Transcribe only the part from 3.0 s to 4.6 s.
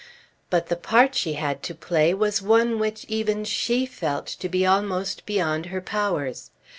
even she felt to